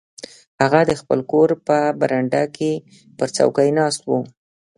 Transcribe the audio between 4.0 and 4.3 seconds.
و.